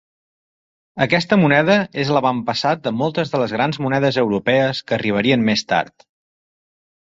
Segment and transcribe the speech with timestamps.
[1.05, 6.11] Aquesta moneda és l'avantpassat de moltes de les grans monedes europees que arribarien més tard.